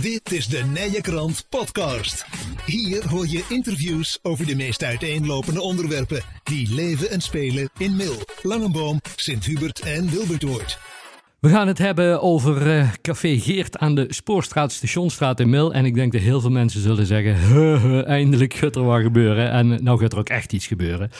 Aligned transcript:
Dit 0.00 0.32
is 0.32 0.46
de 0.46 0.62
Nije 0.64 1.00
Krant 1.00 1.46
Podcast. 1.48 2.24
Hier 2.66 3.08
hoor 3.08 3.28
je 3.28 3.44
interviews 3.48 4.18
over 4.22 4.46
de 4.46 4.56
meest 4.56 4.82
uiteenlopende 4.82 5.60
onderwerpen 5.60 6.22
die 6.44 6.74
leven 6.74 7.10
en 7.10 7.20
spelen 7.20 7.70
in 7.78 7.96
Mil, 7.96 8.22
Langenboom, 8.42 9.00
Sint-Hubert 9.16 9.80
en 9.80 10.10
Wilbertoord. 10.10 10.78
We 11.44 11.50
gaan 11.50 11.68
het 11.68 11.78
hebben 11.78 12.22
over 12.22 12.76
uh, 12.76 12.88
Café 13.02 13.38
Geert 13.38 13.78
aan 13.78 13.94
de 13.94 14.06
Spoorstraat, 14.08 14.72
Stationstraat 14.72 15.40
in 15.40 15.50
Mil. 15.50 15.74
En 15.74 15.84
ik 15.84 15.94
denk 15.94 16.12
dat 16.12 16.20
heel 16.20 16.40
veel 16.40 16.50
mensen 16.50 16.80
zullen 16.80 17.06
zeggen, 17.06 18.06
eindelijk 18.06 18.54
gaat 18.54 18.76
er 18.76 18.84
wat 18.84 19.02
gebeuren. 19.02 19.50
En 19.50 19.84
nou 19.84 19.98
gaat 19.98 20.12
er 20.12 20.18
ook 20.18 20.28
echt 20.28 20.52
iets 20.52 20.66
gebeuren. 20.66 21.10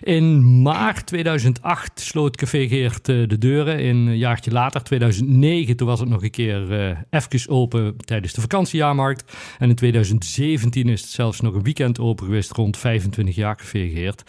In 0.00 0.62
maart 0.62 1.06
2008 1.06 2.00
sloot 2.00 2.36
Café 2.36 2.68
Geert 2.68 3.08
uh, 3.08 3.28
de 3.28 3.38
deuren. 3.38 3.80
In 3.80 3.96
een 3.96 4.18
jaartje 4.18 4.50
later, 4.50 4.82
2009, 4.82 5.76
toen 5.76 5.86
was 5.86 6.00
het 6.00 6.08
nog 6.08 6.22
een 6.22 6.30
keer 6.30 6.70
uh, 6.70 6.98
even 7.10 7.50
open 7.50 7.96
tijdens 7.96 8.32
de 8.32 8.40
vakantiejaarmarkt. 8.40 9.36
En 9.58 9.68
in 9.68 9.74
2017 9.74 10.88
is 10.88 11.00
het 11.00 11.10
zelfs 11.10 11.40
nog 11.40 11.54
een 11.54 11.62
weekend 11.62 12.00
open 12.00 12.26
geweest 12.26 12.52
rond 12.52 12.76
25 12.76 13.34
jaar 13.34 13.56
Café 13.56 13.88
Geert. 13.88 14.22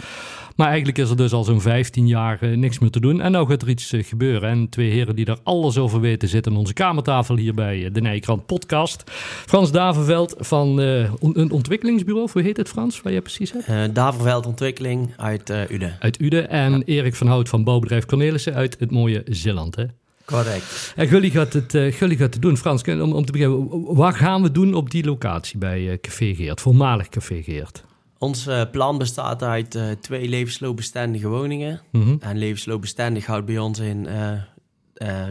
Maar 0.55 0.67
eigenlijk 0.67 0.97
is 0.97 1.09
er 1.09 1.17
dus 1.17 1.33
al 1.33 1.43
zo'n 1.43 1.61
15 1.61 2.07
jaar 2.07 2.57
niks 2.57 2.79
meer 2.79 2.89
te 2.89 2.99
doen. 2.99 3.21
En 3.21 3.31
nou 3.31 3.47
gaat 3.47 3.61
er 3.61 3.69
iets 3.69 3.93
gebeuren. 3.97 4.49
En 4.49 4.69
twee 4.69 4.91
heren 4.91 5.15
die 5.15 5.25
daar 5.25 5.36
alles 5.43 5.77
over 5.77 5.99
weten 5.99 6.27
zitten 6.27 6.51
aan 6.51 6.57
onze 6.57 6.73
kamertafel 6.73 7.35
hier 7.35 7.53
bij 7.53 7.89
de 7.91 8.01
Nijkrant 8.01 8.45
podcast. 8.45 9.03
Frans 9.45 9.71
Daverveld 9.71 10.35
van 10.37 10.79
uh, 10.79 11.11
een 11.21 11.51
ontwikkelingsbureau, 11.51 12.29
hoe 12.31 12.41
heet 12.41 12.57
het 12.57 12.69
Frans, 12.69 13.01
waar 13.01 13.13
je 13.13 13.21
precies 13.21 13.51
hebt? 13.51 13.67
Uh, 13.67 13.83
Daverveld 13.93 14.45
Ontwikkeling 14.45 15.13
uit 15.17 15.49
uh, 15.49 15.69
Uden. 15.69 15.97
Uit 15.99 16.21
Uden 16.21 16.49
en 16.49 16.71
ja. 16.71 16.83
Erik 16.85 17.15
van 17.15 17.27
Hout 17.27 17.49
van 17.49 17.63
bouwbedrijf 17.63 18.05
Cornelissen 18.05 18.53
uit 18.53 18.75
het 18.79 18.91
mooie 18.91 19.23
Zeeland, 19.25 19.75
hè? 19.75 19.85
Correct. 20.25 20.93
En 20.95 21.07
jullie 21.07 21.31
gaat 21.31 21.53
het, 21.53 21.73
uh, 21.73 21.93
gaat 21.93 22.19
het 22.19 22.41
doen. 22.41 22.57
Frans, 22.57 22.83
om, 22.83 23.13
om 23.13 23.25
te 23.25 23.31
beginnen, 23.31 23.95
wat 23.95 24.15
gaan 24.15 24.41
we 24.41 24.51
doen 24.51 24.73
op 24.73 24.91
die 24.91 25.05
locatie 25.05 25.57
bij 25.57 25.97
Café 26.01 26.35
Geert, 26.35 26.61
voormalig 26.61 27.09
Café 27.09 27.43
Geert? 27.43 27.83
Ons 28.17 28.47
uh, 28.47 28.61
plan 28.71 28.97
bestaat 28.97 29.43
uit 29.43 29.75
uh, 29.75 29.83
twee 30.01 30.29
levensloopbestendige 30.29 31.27
woningen. 31.27 31.81
Mm 31.91 32.01
-hmm. 32.01 32.17
En 32.19 32.37
levensloopbestendig 32.37 33.25
houdt 33.25 33.45
bij 33.45 33.57
ons 33.57 33.79
in 33.79 34.07
uh, 34.07 34.31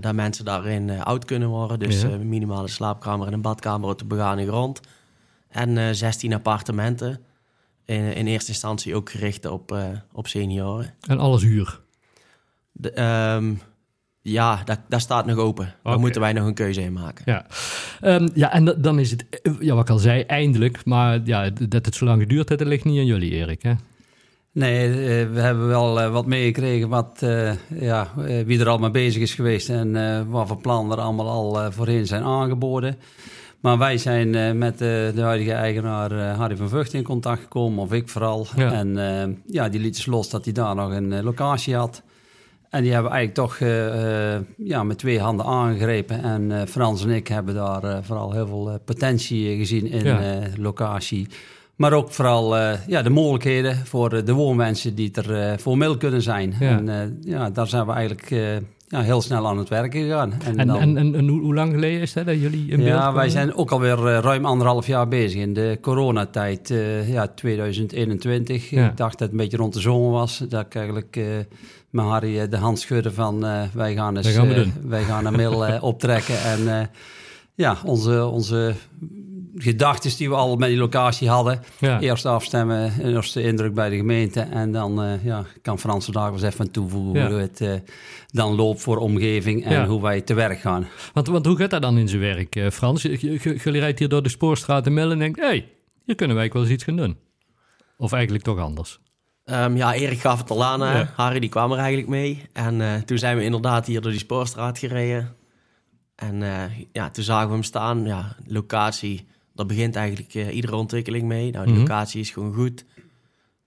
dat 0.00 0.14
mensen 0.14 0.44
daarin 0.44 0.90
oud 0.90 1.24
kunnen 1.24 1.48
worden. 1.48 1.78
Dus 1.78 2.02
ja. 2.02 2.16
minimale 2.16 2.68
slaapkamer 2.68 3.26
en 3.26 3.32
een 3.32 3.40
badkamer 3.40 3.90
op 3.90 3.98
de 3.98 4.04
begane 4.04 4.46
grond. 4.46 4.80
En 5.48 5.96
16 5.96 6.32
appartementen. 6.34 7.20
In, 7.84 8.14
in, 8.14 8.26
eerste 8.26 8.50
instantie 8.50 8.94
ook 8.94 9.10
gericht 9.10 9.44
op, 9.44 9.76
op 10.12 10.26
senioren. 10.26 10.94
En 11.00 11.18
alles 11.18 11.42
huur? 11.42 11.80
De, 12.72 13.02
um, 13.36 13.60
ja, 14.28 14.62
dat, 14.64 14.80
dat 14.88 15.00
staat 15.00 15.26
nog 15.26 15.38
open. 15.38 15.74
Daar 15.82 15.98
moeten 15.98 16.20
wij 16.20 16.32
nog 16.32 16.46
een 16.46 16.54
keuze 16.54 16.82
in 16.82 16.92
maken. 16.92 17.24
Ja, 17.26 17.46
um, 18.02 18.28
ja 18.34 18.52
en 18.52 18.64
dan 18.64 18.98
is 18.98 19.10
het, 19.10 19.24
ja, 19.60 19.74
wat 19.74 19.84
ik 19.84 19.90
al 19.90 19.98
zei, 19.98 20.22
eindelijk. 20.22 20.84
Maar 20.84 21.20
ja, 21.24 21.50
dat 21.50 21.84
het 21.86 21.94
zo 21.94 22.04
lang 22.04 22.20
geduurd 22.20 22.48
heeft, 22.48 22.60
dat 22.60 22.70
ligt 22.70 22.84
niet 22.84 22.98
aan 22.98 23.06
jullie, 23.06 23.30
Erik. 23.30 23.62
Hè? 23.62 23.74
Nee, 24.56 24.88
we 25.26 25.40
hebben 25.40 25.66
wel 25.66 26.00
uh, 26.00 26.12
wat 26.12 26.26
meegekregen 26.26 26.88
wat, 26.88 27.20
uh, 27.24 27.52
ja, 27.80 28.08
wie 28.46 28.60
er 28.60 28.68
al 28.68 28.78
mee 28.78 28.90
bezig 28.90 29.22
is 29.22 29.34
geweest 29.34 29.68
en 29.68 30.30
wat 30.30 30.46
voor 30.48 30.56
plannen 30.56 30.96
er 30.96 31.02
allemaal 31.02 31.28
al 31.28 31.72
voorheen 31.72 32.06
zijn 32.06 32.22
aangeboden. 32.22 32.98
Maar 33.60 33.78
wij 33.78 33.98
zijn 33.98 34.58
met 34.58 34.78
de 34.78 35.12
huidige 35.16 35.52
eigenaar 35.52 36.12
Harry 36.12 36.56
van 36.56 36.68
Vught 36.68 36.92
in 36.92 37.02
contact 37.02 37.42
gekomen, 37.42 37.84
of 37.84 37.92
ik 37.92 38.08
vooral. 38.08 38.46
Ja. 38.56 38.72
En 38.72 39.42
ja, 39.46 39.68
die 39.68 39.80
liet 39.80 39.94
dus 39.94 40.06
los 40.06 40.30
dat 40.30 40.44
hij 40.44 40.54
daar 40.54 40.74
nog 40.74 40.92
een 40.92 41.22
locatie 41.22 41.76
had. 41.76 42.02
En 42.70 42.82
die 42.82 42.92
hebben 42.92 43.12
eigenlijk 43.12 43.48
toch 43.48 43.58
ja, 44.56 44.82
met 44.82 44.98
twee 44.98 45.20
handen 45.20 45.46
aangegrepen. 45.46 46.22
En 46.22 46.68
Frans 46.68 47.04
en 47.04 47.10
ik 47.10 47.28
hebben 47.28 47.54
daar 47.54 48.04
vooral 48.04 48.32
heel 48.32 48.46
veel 48.46 48.80
potentie 48.84 49.56
gezien 49.56 49.86
in 49.86 50.04
ja. 50.04 50.40
locatie. 50.56 51.28
Maar 51.76 51.92
ook 51.92 52.10
vooral 52.10 52.56
ja, 52.86 53.02
de 53.02 53.10
mogelijkheden 53.10 53.86
voor 53.86 54.24
de 54.24 54.32
woonmensen 54.32 54.94
die 54.94 55.10
er 55.12 55.60
voor 55.60 55.78
middel 55.78 55.96
kunnen 55.96 56.22
zijn. 56.22 56.54
Ja. 56.60 56.78
En 56.78 57.18
ja, 57.20 57.50
daar 57.50 57.66
zijn 57.66 57.86
we 57.86 57.92
eigenlijk 57.92 58.30
ja, 58.88 59.00
heel 59.00 59.22
snel 59.22 59.46
aan 59.46 59.58
het 59.58 59.68
werken 59.68 60.02
gegaan. 60.02 60.32
En, 60.44 60.58
en, 60.58 60.66
dan, 60.66 60.80
en, 60.80 60.96
en, 60.96 61.14
en 61.14 61.28
hoe, 61.28 61.54
lang 61.54 61.72
geleden 61.72 62.00
is 62.00 62.12
dat, 62.12 62.26
dat 62.26 62.40
jullie 62.40 62.70
in 62.70 62.82
Ja, 62.82 63.12
wij 63.12 63.28
zijn 63.28 63.54
ook 63.54 63.70
alweer 63.70 63.98
uh, 63.98 64.18
ruim 64.18 64.44
anderhalf 64.44 64.86
jaar 64.86 65.08
bezig. 65.08 65.40
In 65.40 65.52
de 65.52 65.78
coronatijd, 65.80 66.70
uh, 66.70 67.12
ja, 67.12 67.26
2021. 67.26 68.70
Ja. 68.70 68.88
Ik 68.88 68.96
dacht 68.96 69.12
dat 69.12 69.20
het 69.20 69.30
een 69.30 69.36
beetje 69.36 69.56
rond 69.56 69.74
de 69.74 69.80
zomer 69.80 70.10
was. 70.10 70.38
Dat 70.48 70.66
ik 70.66 70.74
eigenlijk 70.74 71.16
uh, 71.16 71.24
met 71.90 72.04
Harry 72.04 72.48
de 72.48 72.56
hand 72.56 72.78
schudde 72.78 73.12
van... 73.12 73.40
wij 73.72 73.94
gaan, 73.94 74.16
eens, 74.16 74.28
gaan 74.28 74.72
wij 74.86 75.02
gaan 75.02 75.26
een 75.26 75.36
mail 75.36 75.80
optrekken. 75.80 76.42
En 76.42 76.90
ja, 77.54 77.76
onze... 77.84 78.26
onze 78.26 78.74
gedachten 79.58 80.16
die 80.16 80.28
we 80.28 80.34
al 80.34 80.56
met 80.56 80.68
die 80.68 80.78
locatie 80.78 81.28
hadden. 81.28 81.60
Ja. 81.78 82.00
Eerst 82.00 82.26
afstemmen, 82.26 82.92
een 83.00 83.14
eerste 83.14 83.42
indruk 83.42 83.74
bij 83.74 83.88
de 83.88 83.96
gemeente. 83.96 84.40
En 84.40 84.72
dan 84.72 85.04
uh, 85.04 85.24
ja, 85.24 85.44
kan 85.62 85.78
Frans 85.78 86.04
vandaag 86.04 86.24
wel 86.24 86.32
eens 86.32 86.42
even 86.42 86.70
toevoegen 86.70 87.20
ja. 87.20 87.28
hoe 87.28 87.38
het 87.38 87.60
uh, 87.60 87.74
dan 88.26 88.54
loopt 88.54 88.80
voor 88.80 88.96
omgeving 88.96 89.64
en 89.64 89.72
ja. 89.72 89.86
hoe 89.86 90.02
wij 90.02 90.20
te 90.20 90.34
werk 90.34 90.60
gaan. 90.60 90.86
Want, 91.12 91.26
want 91.26 91.46
hoe 91.46 91.56
gaat 91.56 91.70
dat 91.70 91.82
dan 91.82 91.98
in 91.98 92.08
zijn 92.08 92.20
werk, 92.20 92.56
uh, 92.56 92.70
Frans? 92.70 93.02
Jullie 93.02 93.80
rijdt 93.80 93.98
hier 93.98 94.08
door 94.08 94.22
de 94.22 94.28
spoorstraat 94.28 94.86
in 94.86 94.94
Mellen 94.94 95.12
en 95.12 95.18
denkt... 95.18 95.40
hé, 95.40 95.46
hey, 95.46 95.68
hier 96.04 96.14
kunnen 96.14 96.36
wij 96.36 96.50
wel 96.52 96.62
eens 96.62 96.70
iets 96.70 96.84
gaan 96.84 96.96
doen. 96.96 97.16
Of 97.98 98.12
eigenlijk 98.12 98.44
toch 98.44 98.58
anders? 98.58 99.00
Um, 99.44 99.76
ja, 99.76 99.94
Erik 99.94 100.20
gaf 100.20 100.38
het 100.38 100.50
al 100.50 100.64
aan. 100.64 100.80
Ja. 100.80 101.12
Harry 101.14 101.38
die 101.38 101.48
kwam 101.48 101.72
er 101.72 101.78
eigenlijk 101.78 102.08
mee. 102.08 102.42
En 102.52 103.04
toen 103.04 103.18
zijn 103.18 103.36
we 103.36 103.44
inderdaad 103.44 103.86
hier 103.86 104.00
door 104.00 104.10
die 104.10 104.20
spoorstraat 104.20 104.78
gereden. 104.78 105.34
En 106.16 106.42
ja, 106.92 107.10
toen 107.10 107.24
zagen 107.24 107.46
we 107.46 107.52
hem 107.52 107.62
staan. 107.62 108.04
Ja, 108.04 108.36
locatie 108.46 109.26
daar 109.56 109.66
begint 109.66 109.96
eigenlijk 109.96 110.34
uh, 110.34 110.54
iedere 110.54 110.76
ontwikkeling 110.76 111.24
mee. 111.24 111.50
Nou, 111.50 111.64
de 111.64 111.70
mm 111.70 111.76
-hmm. 111.76 111.86
locatie 111.86 112.20
is 112.20 112.30
gewoon 112.30 112.54
goed. 112.54 112.84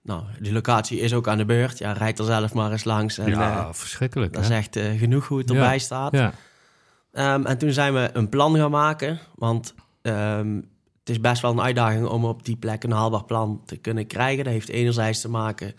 Nou, 0.02 0.22
die 0.40 0.52
locatie 0.52 1.00
is 1.00 1.14
ook 1.14 1.28
aan 1.28 1.38
de 1.38 1.44
beurt. 1.44 1.78
Ja, 1.78 1.92
rijd 1.92 2.18
er 2.18 2.24
zelf 2.24 2.54
maar 2.54 2.72
eens 2.72 2.84
langs. 2.84 3.18
En, 3.18 3.30
ja, 3.30 3.66
uh, 3.66 3.72
verschrikkelijk. 3.72 4.32
Dat 4.32 4.42
is 4.42 4.50
echt 4.50 4.76
uh, 4.76 4.98
genoeg 4.98 5.28
hoe 5.28 5.38
het 5.38 5.50
erbij 5.50 5.72
ja. 5.72 5.78
staat. 5.78 6.12
Ja. 6.12 6.32
Um, 7.34 7.46
en 7.46 7.58
toen 7.58 7.72
zijn 7.72 7.94
we 7.94 8.10
een 8.12 8.28
plan 8.28 8.56
gaan 8.56 8.70
maken. 8.70 9.18
Want 9.34 9.74
um, 10.02 10.56
het 10.98 11.08
is 11.08 11.20
best 11.20 11.42
wel 11.42 11.50
een 11.50 11.60
uitdaging 11.60 12.06
om 12.06 12.24
op 12.24 12.44
die 12.44 12.56
plek 12.56 12.84
een 12.84 12.90
haalbaar 12.90 13.24
plan 13.24 13.62
te 13.64 13.76
kunnen 13.76 14.06
krijgen. 14.06 14.44
Dat 14.44 14.52
heeft 14.52 14.68
enerzijds 14.68 15.20
te 15.20 15.28
maken 15.28 15.74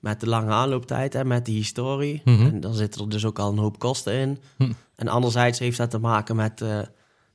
met 0.00 0.20
de 0.20 0.28
lange 0.28 0.50
aanlooptijd 0.50 1.14
en 1.14 1.26
met 1.26 1.46
de 1.46 1.52
historie. 1.52 2.22
Mm 2.24 2.36
-hmm. 2.36 2.46
En 2.46 2.60
dan 2.60 2.74
zitten 2.74 3.00
er 3.00 3.08
dus 3.08 3.24
ook 3.24 3.38
al 3.38 3.52
een 3.52 3.58
hoop 3.58 3.78
kosten 3.78 4.12
in. 4.12 4.38
Mm. 4.58 4.74
En 4.94 5.08
anderzijds 5.08 5.58
heeft 5.58 5.78
dat 5.78 5.90
te 5.90 5.98
maken 5.98 6.36
met... 6.36 6.64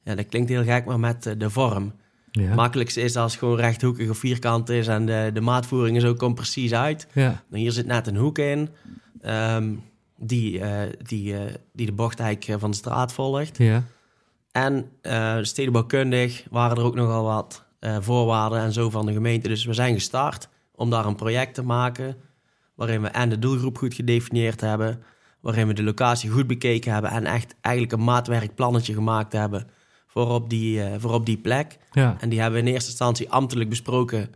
ja, 0.04 0.16
dat 0.16 0.28
klinkt 0.28 0.50
heel 0.50 0.64
gek, 0.64 0.86
maar 0.86 1.00
met 1.00 1.36
de 1.38 1.50
vorm. 1.50 1.94
Ja. 2.42 2.44
Het 2.44 2.56
makkelijkste 2.56 3.02
is 3.02 3.16
als 3.16 3.32
het 3.32 3.40
gewoon 3.40 3.58
rechthoekig 3.58 4.10
of 4.10 4.18
vierkant 4.18 4.70
is 4.70 4.88
en 4.88 5.06
de, 5.06 5.30
de 5.34 5.42
maatvoering 5.42 5.98
is 5.98 6.06
ook 6.06 6.34
precies 6.34 6.74
uit. 6.74 7.08
Ja. 7.14 7.44
Dan 7.50 7.60
hier 7.60 7.72
zit 7.72 7.86
net 7.86 8.08
een 8.08 8.16
hoek 8.16 8.38
in 8.38 8.70
um, 9.26 9.84
die, 10.18 10.60
uh, 10.60 10.82
die, 11.02 11.34
uh, 11.34 11.40
die 11.74 11.86
de 11.86 11.92
bocht 11.92 12.20
eigenlijk 12.20 12.60
van 12.60 12.72
de 12.72 12.78
straat 12.78 13.14
volgt. 13.14 13.58
Ja. 13.58 13.84
En 14.52 14.90
uh, 15.02 15.38
stedenbouwkundig 15.42 16.44
waren 16.50 16.78
er 16.78 16.84
ook 16.84 16.96
nogal 16.96 17.24
wat 17.24 17.64
voorwaarden 18.00 18.60
en 18.60 18.74
zo 18.74 18.90
van 18.90 19.06
de 19.06 19.14
gemeente. 19.14 19.48
Dus 19.48 19.66
we 19.66 19.74
zijn 19.74 19.94
gestart 19.94 20.50
om 20.76 20.90
daar 20.90 21.06
een 21.06 21.16
project 21.16 21.54
te 21.54 21.64
maken 21.64 22.16
waarin 22.76 23.02
we 23.02 23.08
en 23.08 23.30
de 23.30 23.40
doelgroep 23.40 23.78
goed 23.78 23.94
gedefinieerd 23.94 24.62
hebben, 24.62 25.04
waarin 25.40 25.68
we 25.68 25.74
de 25.74 25.84
locatie 25.84 26.30
goed 26.30 26.48
bekeken 26.48 26.94
hebben 26.94 27.12
en 27.12 27.26
echt 27.26 27.56
eigenlijk 27.62 27.96
een 27.96 28.04
maatwerkplannetje 28.04 28.94
gemaakt 28.94 29.34
hebben 29.34 29.68
voor 30.14 30.30
op 30.30 30.50
die, 30.50 30.78
uh, 30.78 30.96
voor 30.98 31.14
op 31.14 31.26
die 31.26 31.38
plek. 31.38 31.78
Ja. 31.92 32.18
En 32.20 32.30
die 32.30 32.42
hebben 32.42 32.60
we 32.62 32.68
in 32.68 32.74
eerste 32.74 32.90
instantie 32.90 33.30
ambtelijk 33.30 33.70
besproken 33.70 34.30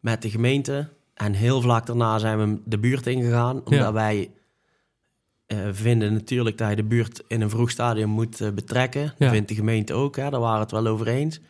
met 0.00 0.22
de 0.22 0.30
gemeente. 0.30 0.88
En 1.14 1.32
heel 1.32 1.60
vlak 1.60 1.86
daarna 1.86 2.18
zijn 2.18 2.38
we 2.38 2.60
de 2.64 2.78
buurt 2.78 3.06
ingegaan. 3.06 3.56
Omdat 3.56 3.78
ja. 3.78 3.92
wij 3.92 4.30
uh, 5.46 5.58
vinden 5.72 6.12
natuurlijk 6.12 6.58
dat 6.58 6.68
je 6.68 6.76
de 6.76 6.84
buurt 6.84 7.22
in 7.28 7.40
een 7.40 7.50
vroeg 7.50 7.70
stadium 7.70 8.08
moet 8.08 8.40
uh, 8.40 8.50
betrekken. 8.50 9.14
Dat 9.18 9.30
vindt 9.30 9.48
de 9.48 9.54
gemeente 9.54 9.92
ook, 9.92 10.16
hè, 10.16 10.30
daar 10.30 10.40
waren 10.40 10.56
we 10.56 10.62
het 10.62 10.70
wel 10.70 10.86
over 10.86 11.08
eens. 11.08 11.40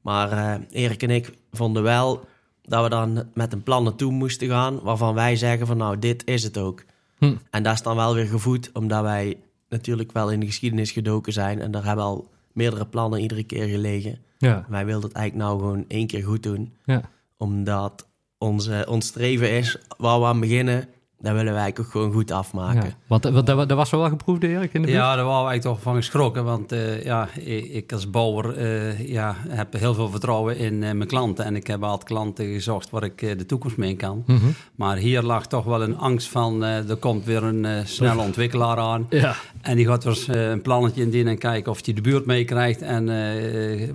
Maar 0.00 0.60
Erik 0.70 1.02
en 1.02 1.10
ik 1.10 1.32
vonden 1.52 1.82
wel 1.82 2.24
dat 2.62 2.82
we 2.82 2.88
dan 2.88 3.28
met 3.34 3.52
een 3.52 3.62
plan 3.62 3.82
naartoe 3.82 4.12
moesten 4.12 4.48
gaan... 4.48 4.80
waarvan 4.80 5.14
wij 5.14 5.36
zeggen 5.36 5.66
van 5.66 5.76
nou, 5.76 5.98
dit 5.98 6.26
is 6.26 6.42
het 6.42 6.58
ook. 6.58 6.84
Hm. 7.18 7.34
En 7.50 7.62
dat 7.62 7.74
is 7.74 7.82
dan 7.82 7.96
wel 7.96 8.14
weer 8.14 8.26
gevoed, 8.26 8.70
omdat 8.72 9.02
wij 9.02 9.36
natuurlijk 9.68 10.12
wel 10.12 10.30
in 10.30 10.40
de 10.40 10.46
geschiedenis 10.46 10.90
gedoken 10.90 11.32
zijn... 11.32 11.60
en 11.60 11.70
daar 11.70 11.84
hebben 11.84 12.04
al 12.04 12.30
meerdere 12.52 12.86
plannen 12.86 13.20
iedere 13.20 13.44
keer 13.44 13.68
gelegen. 13.68 14.18
Ja. 14.38 14.66
Wij 14.68 14.84
wilden 14.84 15.08
het 15.08 15.18
eigenlijk 15.18 15.48
nou 15.48 15.60
gewoon 15.60 15.84
één 15.88 16.06
keer 16.06 16.24
goed 16.24 16.42
doen. 16.42 16.72
Ja. 16.84 17.02
Omdat 17.36 18.08
onze, 18.38 18.86
ons 18.88 19.06
streven 19.06 19.50
is, 19.50 19.78
waar 19.98 20.20
we 20.20 20.26
aan 20.26 20.40
beginnen, 20.40 20.88
daar 21.22 21.34
willen 21.34 21.52
wij 21.52 21.74
ook 21.78 21.86
gewoon 21.86 22.12
goed 22.12 22.30
afmaken. 22.30 22.84
Ja, 22.84 22.94
want, 23.06 23.24
want 23.24 23.46
dat, 23.46 23.70
was 23.72 23.90
wel 23.90 24.08
geproefd, 24.08 24.42
Erik, 24.42 24.72
in 24.72 24.82
de 24.82 24.90
Ja, 24.90 25.16
daar 25.16 25.24
waren 25.24 25.44
we 25.44 25.48
eigenlijk 25.48 25.62
toch 25.62 25.82
van 25.82 25.94
geschrokken. 25.94 26.44
Want 26.44 26.72
uh, 26.72 27.04
ja, 27.04 27.28
ik, 27.72 27.92
als 27.92 28.10
bouwer 28.10 28.58
uh, 28.58 29.08
ja, 29.08 29.36
heb 29.48 29.72
heel 29.72 29.94
veel 29.94 30.10
vertrouwen 30.10 30.58
in 30.58 30.74
uh, 30.74 30.80
mijn 30.80 31.06
klanten. 31.06 31.44
En 31.44 31.56
ik 31.56 31.66
heb 31.66 31.82
altijd 31.82 32.04
klanten 32.04 32.52
gezocht 32.52 32.90
waar 32.90 33.04
ik 33.04 33.18
de 33.18 33.46
toekomst 33.46 33.76
mee 33.76 33.96
kan. 33.96 34.22
Mm 34.26 34.36
-hmm. 34.36 34.54
Maar 34.74 34.96
hier 34.96 35.22
lag 35.22 35.46
toch 35.46 35.64
wel 35.64 35.82
een 35.82 35.98
angst 35.98 36.28
van... 36.28 36.62
er 36.62 36.96
komt 36.96 37.24
weer 37.24 37.42
een 37.42 37.86
snelle 37.86 38.22
ontwikkelaar 38.22 38.76
aan. 38.76 39.06
Ja. 39.10 39.34
En 39.60 39.76
die 39.76 39.86
gaat 39.86 40.02
dus 40.02 40.28
een 40.28 40.62
plannetje 40.62 41.02
indienen 41.02 41.32
en 41.32 41.38
kijken 41.38 41.72
of 41.72 41.84
hij 41.84 41.94
de 41.94 42.00
buurt 42.00 42.26
meekrijgt. 42.26 42.82
En 42.82 43.08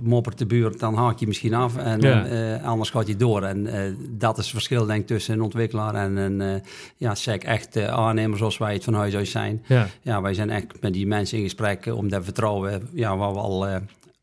moppert 0.02 0.38
de 0.38 0.46
buurt, 0.46 0.80
dan 0.80 0.94
haak 0.94 1.18
je 1.18 1.26
misschien 1.26 1.54
af. 1.54 1.76
En 1.76 2.00
ja. 2.00 2.56
anders 2.56 2.90
gaat 2.90 3.06
hij 3.06 3.16
door. 3.16 3.42
En 3.42 3.68
dat 4.10 4.38
is 4.38 4.44
het 4.44 4.52
verschil, 4.52 4.86
denk 4.86 5.00
ik, 5.00 5.06
tussen 5.06 5.34
een 5.34 5.42
ontwikkelaar 5.42 5.94
en 5.94 6.16
een... 6.16 6.62
ja, 6.96 7.14
SEC 7.18 7.44
echt 7.44 7.76
uh, 7.76 7.86
aannemer 7.88 8.38
zoals 8.38 8.58
wij 8.58 8.72
het 8.72 8.84
van 8.84 8.94
huis 8.94 9.14
uit 9.14 9.28
zijn. 9.28 9.64
Ja. 9.66 9.88
ja, 10.02 10.22
wij 10.22 10.34
zijn 10.34 10.50
echt 10.50 10.80
met 10.80 10.92
die 10.92 11.06
mensen 11.06 11.38
in 11.38 11.44
gesprek 11.44 11.86
om 11.86 12.08
dat 12.08 12.24
vertrouwen, 12.24 12.88
ja, 12.92 13.16
wat 13.16 13.32
we 13.32 13.38
al 13.38 13.68
uh, 13.68 13.76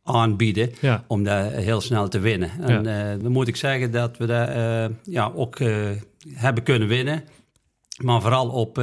aanbieden, 0.03 0.71
ja. 0.81 1.03
om 1.07 1.23
dat 1.23 1.51
heel 1.51 1.81
snel 1.81 2.07
te 2.07 2.19
winnen. 2.19 2.51
En 2.61 2.87
uh, 2.87 3.23
dan 3.23 3.31
moet 3.31 3.47
ik 3.47 3.55
zeggen 3.55 3.91
dat 3.91 4.17
we 4.17 4.25
dat 4.25 4.49
ja, 5.03 5.31
ook 5.35 5.59
hebben 6.33 6.63
kunnen 6.63 6.87
winnen. 6.87 7.23
Maar 8.03 8.21
vooral 8.21 8.49
op 8.49 8.79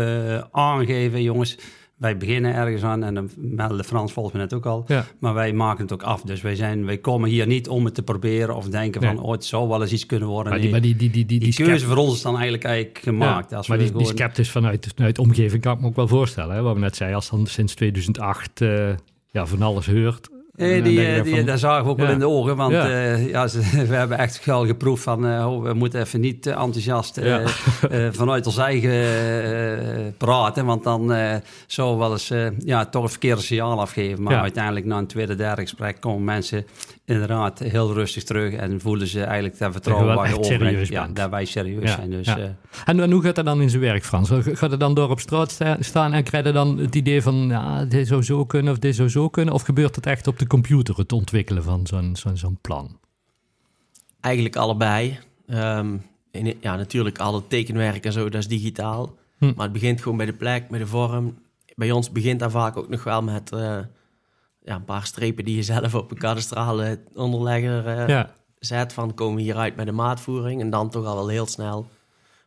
aangeven, 0.51 1.23
jongens, 1.23 1.59
wij 2.00 2.17
beginnen 2.17 2.55
ergens 2.55 2.82
aan 2.82 3.02
en 3.05 3.14
dan 3.14 3.31
meldde 3.37 3.85
Frans 3.85 4.12
volgens 4.12 4.35
mij 4.35 4.43
net 4.43 4.55
ook 4.55 4.67
al. 4.67 4.87
Maar 5.19 5.35
wij 5.35 5.52
maken 5.52 5.82
het 5.82 5.93
ook 5.93 6.02
af. 6.02 6.23
Dus 6.23 6.41
wij, 6.41 6.55
zijn, 6.55 6.85
wij 6.85 6.99
komen 6.99 7.31
hier 7.31 7.47
niet 7.47 7.69
om 7.69 7.85
het 7.85 7.94
te 7.94 8.02
proberen 8.02 8.56
of 8.56 8.69
denken 8.69 9.02
van... 9.02 9.19
oh, 9.20 9.32
het 9.32 9.44
zou 9.44 9.69
wel 9.69 9.82
eens 9.82 9.93
iets 9.93 10.06
kunnen 10.06 10.29
worden. 10.29 10.52
Maar 10.52 10.61
die, 10.61 10.70
maar 10.70 10.81
die, 10.81 10.97
die, 10.97 11.11
die, 11.11 11.26
die, 11.26 11.41
die 11.41 11.55
keuze 11.55 11.87
voor 11.87 11.97
ons 11.97 12.14
is 12.14 12.23
dan 12.23 12.32
eigenlijk, 12.32 12.64
eigenlijk 12.64 12.99
gemaakt. 13.05 13.52
als 13.52 13.69
maar 13.69 13.79
die, 13.79 13.87
gewoon... 13.87 14.02
die 14.02 14.12
sceptisch 14.12 14.50
vanuit, 14.50 14.93
vanuit 14.97 15.17
de 15.17 15.23
omgeving 15.23 15.62
kan 15.62 15.75
ik 15.75 15.81
me 15.81 15.87
ook 15.87 15.97
wel 15.97 16.08
voorstellen. 16.08 16.55
Hè? 16.55 16.62
Wat 16.62 16.75
we 16.75 16.81
net 16.81 16.97
zeiden, 16.97 17.19
als 17.19 17.31
dan 17.31 17.47
sinds 17.47 17.75
2008 17.75 18.61
uh, 18.61 18.88
ja, 19.31 19.47
van 19.47 19.62
alles 19.62 19.87
heurt... 19.87 20.30
Nee, 20.61 20.83
die, 20.83 21.07
eh, 21.07 21.23
die, 21.23 21.45
daar 21.45 21.59
zagen 21.59 21.85
we 21.85 21.91
ook 21.91 21.99
wel 21.99 22.11
in 22.11 22.19
de 22.19 22.29
ogen. 22.29 22.57
Want 22.57 22.73
ja. 22.73 22.87
Uh, 22.87 23.29
ja 23.29 23.49
we 23.89 23.95
hebben 23.95 24.19
echt 24.19 24.45
wel 24.45 24.67
geproefd 24.67 25.03
van... 25.03 25.27
Uh, 25.27 25.53
oh, 25.53 25.62
we 25.62 25.75
moeten 25.75 26.01
even 26.01 26.21
niet 26.21 26.47
enthousiast 26.47 27.19
uh, 27.19 27.47
vanuit 28.11 28.47
ons 28.47 28.57
eigen 28.57 30.15
praten. 30.17 30.65
Want 30.65 30.85
dan 30.85 31.12
zou 31.67 31.99
wel 31.99 32.12
eens 32.12 32.33
ja, 32.59 32.85
toch 32.85 33.03
een 33.03 33.09
verkeerde 33.09 33.43
signaal 33.43 33.81
afgeven. 33.81 34.23
Maar 34.23 34.41
uiteindelijk 34.41 34.87
na 34.87 34.99
een 34.99 35.07
tweede, 35.07 35.35
derde 35.35 35.62
gesprek 35.62 36.01
komen 36.01 36.25
mensen 36.25 36.67
inderdaad 37.05 37.59
heel 37.59 37.93
rustig 37.93 38.23
terug. 38.23 38.55
En 38.55 38.81
voelen 38.81 39.07
ze 39.07 39.23
eigenlijk 39.23 39.59
dat 39.59 39.73
vertrouwen 39.73 40.15
waar 40.15 40.29
je 40.29 40.39
over 40.39 40.93
Ja, 40.93 41.09
dat 41.12 41.31
wij 41.31 41.45
serieus 41.45 41.93
zijn. 41.93 42.11
Dus, 42.11 42.27
en, 42.85 43.01
en, 43.01 43.11
hoe 43.11 43.23
gaat 43.23 43.35
dat 43.35 43.45
dan 43.45 43.62
in 43.62 43.71
zijn 43.71 43.83
werk, 43.83 44.05
Frans? 44.05 44.31
Gaat 44.33 44.71
het 44.71 44.81
dan 44.81 44.95
door 44.95 45.11
op 45.11 45.21
straat 45.21 45.59
staan 45.81 46.12
en 46.12 46.23
krijg 46.23 46.45
je 46.45 46.53
dan 46.53 46.79
het 46.79 46.95
idee 46.95 47.23
van... 47.23 47.49
Ja, 47.49 47.85
dit 47.85 48.07
zou 48.07 48.23
zo 48.23 48.45
kunnen 48.45 48.73
of 48.73 48.79
dit 48.79 48.95
zou 48.95 49.09
zo 49.09 49.29
kunnen? 49.29 49.55
Of 49.55 49.62
gebeurt 49.62 49.97
het 49.97 50.07
echt 50.07 50.27
op 50.27 50.39
de 50.39 50.47
computer, 50.50 50.97
het 50.97 51.12
ontwikkelen 51.12 51.62
van 51.62 51.87
zo'n 51.87 52.17
zo'n 52.17 52.37
zo'n 52.37 52.58
plan? 52.61 52.99
Eigenlijk 54.20 54.56
allebei. 54.56 55.19
Um, 55.47 56.02
in, 56.31 56.56
ja, 56.61 56.76
natuurlijk 56.76 57.19
alle 57.19 57.47
tekenwerk 57.47 58.05
en 58.05 58.12
zo, 58.12 58.29
dat 58.29 58.41
is 58.41 58.49
digitaal. 58.49 59.17
Hm. 59.38 59.52
Maar 59.56 59.64
het 59.64 59.73
begint 59.73 60.02
gewoon 60.02 60.17
bij 60.17 60.26
de 60.26 60.32
plek, 60.32 60.70
met 60.70 60.81
de 60.81 60.87
vorm. 60.87 61.38
Bij 61.75 61.91
ons 61.91 62.12
begint 62.12 62.41
dat 62.41 62.50
vaak 62.50 62.76
ook 62.76 62.88
nog 62.88 63.05
wel 63.05 63.23
met 63.23 63.52
uh, 63.52 63.79
ja, 64.62 64.75
een 64.75 64.85
paar 64.85 65.06
strepen 65.06 65.44
die 65.44 65.56
je 65.56 65.62
zelf 65.62 65.94
op 65.94 66.11
een 66.11 66.19
kadastrale 66.19 67.00
onderlegger 67.14 67.87
uh, 67.87 68.08
ja. 68.08 68.35
zet. 68.58 68.93
Van 68.93 69.14
komen 69.14 69.37
we 69.37 69.43
hieruit 69.43 69.76
met 69.76 69.87
de 69.87 69.93
maatvoering. 69.93 70.61
En 70.61 70.70
dan 70.70 70.91
toch 70.91 71.05
al 71.05 71.14
wel 71.14 71.29
heel 71.29 71.47
snel 71.47 71.88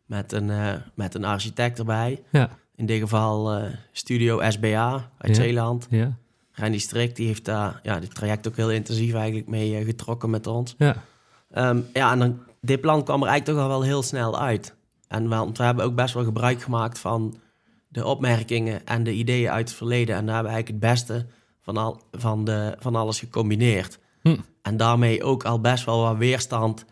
met 0.05 0.31
een, 0.31 0.49
uh, 0.49 0.73
met 0.93 1.15
een 1.15 1.25
architect 1.25 1.79
erbij. 1.79 2.23
Ja. 2.31 2.49
In 2.75 2.85
dit 2.85 2.99
geval 2.99 3.61
Studio 3.91 4.49
SBA 4.49 5.11
uit 5.17 5.35
Zeeland. 5.35 5.87
Ja. 5.89 6.17
Randy 6.53 6.79
Strik 6.79 7.15
die 7.15 7.27
heeft 7.27 7.45
daar 7.45 7.79
ja, 7.83 7.99
dit 7.99 8.15
traject 8.15 8.47
ook 8.47 8.55
heel 8.55 8.71
intensief 8.71 9.13
eigenlijk 9.13 9.47
mee 9.47 9.79
uh, 9.79 9.85
getrokken 9.85 10.29
met 10.29 10.47
ons. 10.47 10.75
Ja, 10.77 10.95
um, 11.55 11.85
ja 11.93 12.11
en 12.11 12.19
dan, 12.19 12.39
dit 12.61 12.81
plan 12.81 13.03
kwam 13.03 13.21
er 13.21 13.27
eigenlijk 13.27 13.59
toch 13.59 13.69
al 13.69 13.77
wel 13.79 13.87
heel 13.87 14.03
snel 14.03 14.39
uit. 14.39 14.75
En 15.07 15.29
want 15.29 15.57
we 15.57 15.63
hebben 15.63 15.85
ook 15.85 15.95
best 15.95 16.13
wel 16.13 16.23
gebruik 16.23 16.61
gemaakt 16.61 16.99
van 16.99 17.35
de 17.87 18.05
opmerkingen 18.05 18.85
en 18.85 19.03
de 19.03 19.13
ideeën 19.13 19.49
uit 19.49 19.67
het 19.67 19.77
verleden. 19.77 20.15
En 20.15 20.25
daar 20.25 20.35
hebben 20.35 20.51
we 20.51 20.57
eigenlijk 20.57 20.85
het 20.85 20.93
beste 20.93 21.25
van, 21.61 21.77
al, 21.77 22.01
van, 22.11 22.45
de, 22.45 22.75
van 22.79 22.95
alles 22.95 23.19
gecombineerd. 23.19 23.99
Hm. 24.21 24.35
En 24.61 24.77
daarmee 24.77 25.23
ook 25.23 25.43
al 25.43 25.59
best 25.59 25.85
wel 25.85 26.01
wat 26.01 26.17
weerstand 26.17 26.85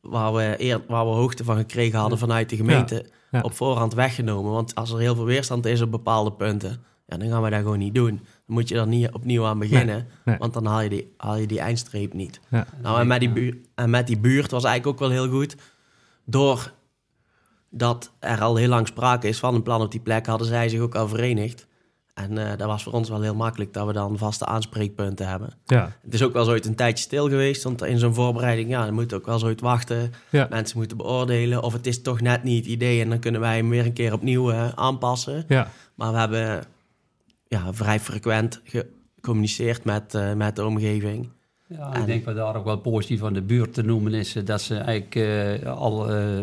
waar 0.00 0.34
we, 0.34 0.54
eer, 0.58 0.82
waar 0.88 1.04
we 1.04 1.10
hoogte 1.10 1.44
van 1.44 1.56
gekregen 1.56 1.98
hadden 1.98 2.18
vanuit 2.18 2.48
de 2.48 2.56
gemeente 2.56 3.06
op 3.42 3.52
voorhand 3.52 3.94
weggenomen. 3.94 4.52
Want 4.52 4.74
als 4.74 4.92
er 4.92 4.98
heel 4.98 5.14
veel 5.14 5.24
weerstand 5.24 5.66
is 5.66 5.80
op 5.80 5.90
bepaalde 5.90 6.32
punten, 6.32 6.84
ja, 7.08 7.16
dan 7.16 7.28
gaan 7.28 7.42
we 7.42 7.50
dat 7.50 7.60
gewoon 7.60 7.78
niet 7.78 7.94
doen 7.94 8.20
moet 8.48 8.68
je 8.68 8.78
er 8.78 8.86
niet 8.86 9.10
opnieuw 9.12 9.44
aan 9.44 9.58
beginnen. 9.58 10.06
Want 10.38 10.54
dan 10.54 10.66
haal 10.66 10.80
je 10.80 10.88
die, 10.88 11.14
haal 11.16 11.36
je 11.36 11.46
die 11.46 11.60
eindstreep 11.60 12.12
niet. 12.12 12.40
Ja. 12.50 12.66
Nou, 12.82 13.00
en 13.00 13.06
met, 13.06 13.20
die 13.20 13.30
buurt, 13.30 13.56
en 13.74 13.90
met 13.90 14.06
die 14.06 14.18
buurt 14.18 14.50
was 14.50 14.64
eigenlijk 14.64 14.94
ook 15.02 15.08
wel 15.08 15.18
heel 15.18 15.30
goed. 15.30 15.56
Door 16.24 16.72
dat 17.70 18.12
er 18.18 18.40
al 18.40 18.56
heel 18.56 18.68
lang 18.68 18.86
sprake 18.86 19.28
is 19.28 19.38
van 19.38 19.54
een 19.54 19.62
plan 19.62 19.80
op 19.80 19.90
die 19.90 20.00
plek, 20.00 20.26
hadden 20.26 20.46
zij 20.46 20.68
zich 20.68 20.80
ook 20.80 20.94
al 20.94 21.08
verenigd. 21.08 21.66
En 22.14 22.32
uh, 22.32 22.48
dat 22.56 22.66
was 22.66 22.82
voor 22.82 22.92
ons 22.92 23.08
wel 23.08 23.22
heel 23.22 23.34
makkelijk 23.34 23.72
dat 23.72 23.86
we 23.86 23.92
dan 23.92 24.18
vaste 24.18 24.46
aanspreekpunten 24.46 25.28
hebben. 25.28 25.50
Ja. 25.66 25.92
Het 26.02 26.14
is 26.14 26.22
ook 26.22 26.32
wel 26.32 26.44
zoiets 26.44 26.66
een 26.66 26.74
tijdje 26.74 27.04
stil 27.04 27.28
geweest, 27.28 27.62
want 27.62 27.82
in 27.82 27.98
zo'n 27.98 28.14
voorbereiding, 28.14 28.68
ja, 28.68 28.84
dan 28.84 28.94
moet 28.94 29.12
ook 29.12 29.26
wel 29.26 29.38
zoiets 29.38 29.62
wachten. 29.62 30.12
Ja. 30.30 30.46
Mensen 30.50 30.78
moeten 30.78 30.96
beoordelen 30.96 31.62
of 31.62 31.72
het 31.72 31.86
is 31.86 32.02
toch 32.02 32.20
net 32.20 32.42
niet 32.42 32.64
het 32.64 32.72
idee 32.72 33.02
en 33.02 33.08
dan 33.08 33.18
kunnen 33.18 33.40
wij 33.40 33.56
hem 33.56 33.68
weer 33.68 33.84
een 33.84 33.92
keer 33.92 34.12
opnieuw 34.12 34.52
uh, 34.52 34.68
aanpassen. 34.74 35.44
Ja. 35.48 35.70
Maar 35.94 36.12
we 36.12 36.18
hebben 36.18 36.64
ja, 37.48 37.72
vrij 37.72 38.00
frequent 38.00 38.60
gecommuniceerd 38.64 39.84
met, 39.84 40.14
uh, 40.14 40.32
met 40.32 40.56
de 40.56 40.66
omgeving. 40.66 41.28
Ja, 41.68 41.94
ik 41.94 42.06
denk 42.06 42.24
wat 42.24 42.34
daar 42.34 42.56
ook 42.56 42.64
wel 42.64 42.78
positief 42.78 43.20
van 43.20 43.32
de 43.32 43.42
buurt 43.42 43.74
te 43.74 43.82
noemen 43.82 44.14
is 44.14 44.36
eh, 44.36 44.44
dat 44.44 44.60
ze 44.62 44.76
eigenlijk 44.76 45.14
uh, 45.62 45.76
al, 45.76 46.14
uh, 46.14 46.38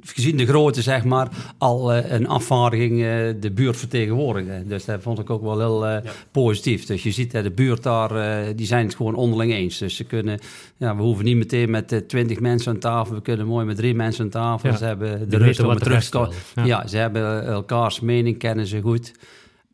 gezien 0.00 0.36
de 0.36 0.46
grootte 0.46 0.82
zeg 0.82 1.04
maar, 1.04 1.28
al 1.58 1.94
een 1.94 2.28
afvaardiging 2.28 2.98
de 3.40 3.50
buurt 3.54 3.76
vertegenwoordigen. 3.76 4.68
Dus 4.68 4.84
dat 4.84 5.02
vond 5.02 5.18
ik 5.18 5.30
ook 5.30 5.42
wel 5.42 5.58
heel 5.58 5.86
ja. 5.86 6.02
positief. 6.30 6.86
Dus 6.86 7.02
je 7.02 7.10
ziet 7.10 7.32
dat 7.32 7.42
de 7.42 7.50
buurt 7.50 7.82
daar, 7.82 8.56
die 8.56 8.66
zijn 8.66 8.84
het 8.84 8.94
gewoon 8.94 9.14
onderling 9.14 9.52
eens. 9.52 9.78
Dus 9.78 9.96
ze 9.96 10.04
kunnen, 10.04 10.38
ja, 10.76 10.96
we 10.96 11.02
hoeven 11.02 11.24
niet 11.24 11.36
meteen 11.36 11.70
met 11.70 12.08
twintig 12.08 12.40
mensen 12.40 12.72
aan 12.72 12.78
tafel, 12.78 13.14
we 13.14 13.22
kunnen 13.22 13.46
mooi 13.46 13.66
met 13.66 13.76
drie 13.76 13.94
mensen 13.94 14.24
aan 14.24 14.30
tafel. 14.30 14.76
Ze 14.76 14.84
hebben 14.84 15.18
de, 15.18 15.26
de 15.26 15.36
rust 15.36 15.62
om 15.62 15.76
terug 15.76 16.08
te 16.08 16.28
ja. 16.54 16.64
ja, 16.64 16.86
ze 16.86 16.96
hebben 16.96 17.46
elkaars 17.46 18.00
mening, 18.00 18.38
kennen 18.38 18.66
ze 18.66 18.80
goed. 18.80 19.12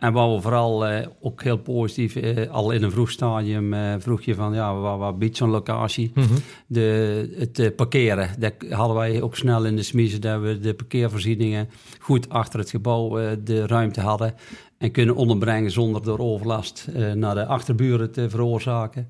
En 0.05 0.13
wat 0.13 0.35
we 0.35 0.41
vooral 0.41 0.91
uh, 0.91 1.07
ook 1.21 1.43
heel 1.43 1.57
positief, 1.57 2.17
uh, 2.17 2.51
al 2.51 2.71
in 2.71 2.83
een 2.83 2.91
vroeg 2.91 3.11
stadium 3.11 3.73
uh, 3.73 3.95
vroeg 3.99 4.23
je 4.23 4.35
van, 4.35 4.55
ja, 4.55 4.75
wat, 4.75 4.99
wat 4.99 5.19
biedt 5.19 5.37
zo'n 5.37 5.51
locatie? 5.51 6.11
Mm 6.15 6.23
-hmm. 6.23 6.37
de, 6.67 7.35
het 7.39 7.77
parkeren, 7.77 8.31
dat 8.39 8.53
hadden 8.71 8.97
wij 8.97 9.23
ook 9.23 9.37
snel 9.37 9.65
in 9.65 9.77
de 9.77 9.83
smiezen, 9.83 10.21
dat 10.21 10.41
we 10.41 10.59
de 10.59 10.75
parkeervoorzieningen 10.75 11.69
goed 11.99 12.29
achter 12.29 12.59
het 12.59 12.71
gebouw 12.71 13.19
de 13.45 13.67
ruimte 13.67 14.01
hadden 14.01 14.35
en 14.79 14.91
kunnen 14.91 15.15
onderbrengen 15.15 15.71
zonder 15.71 16.03
door 16.03 16.19
overlast 16.19 16.89
naar 17.15 17.35
de 17.35 17.47
achterburen 17.47 18.13
te 18.13 18.31
veroorzaken. 18.31 19.09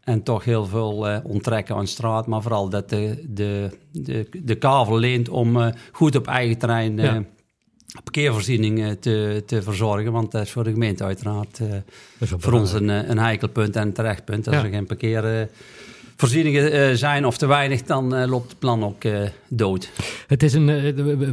En 0.00 0.22
toch 0.22 0.44
heel 0.44 0.66
veel 0.66 1.22
onttrekken 1.24 1.76
aan 1.76 1.86
straat, 1.86 2.26
maar 2.26 2.42
vooral 2.42 2.68
dat 2.68 2.88
de, 2.88 3.24
de, 3.28 3.78
de, 3.90 4.28
de 4.42 4.54
kavel 4.54 4.98
leent 4.98 5.28
om 5.28 5.72
goed 5.92 6.16
op 6.16 6.26
eigen 6.26 6.58
terrein... 6.58 6.96
Ja 6.96 7.24
parkeervoorzieningen 8.02 9.00
te, 9.00 9.42
te 9.46 9.62
verzorgen. 9.62 10.12
Want 10.12 10.32
dat 10.32 10.42
is 10.42 10.50
voor 10.50 10.64
de 10.64 10.72
gemeente 10.72 11.04
uiteraard 11.04 11.60
uh, 11.62 11.68
voor 12.18 12.52
ons 12.52 12.72
een, 12.72 12.90
eh, 12.90 13.08
een 13.08 13.18
heikel 13.18 13.48
punt 13.48 13.76
en 13.76 13.82
een 13.82 13.92
terecht 13.92 14.24
punt. 14.24 14.46
Als 14.46 14.56
er 14.56 14.68
geen 14.68 14.86
parkeervoorzieningen 14.86 16.74
uh, 16.74 16.96
zijn 16.96 17.26
of 17.26 17.36
te 17.36 17.46
weinig, 17.46 17.82
dan 17.82 18.26
loopt 18.26 18.50
het 18.50 18.58
plan 18.58 18.84
ook 18.84 19.02
dood. 19.48 19.90
Het 20.26 20.42
is 20.42 20.52
een, 20.52 20.66